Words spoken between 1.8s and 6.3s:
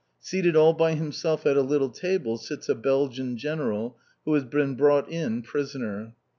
table sits a Belgian General, who has been brought in prisoner.